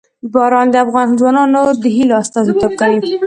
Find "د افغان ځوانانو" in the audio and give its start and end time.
0.71-1.61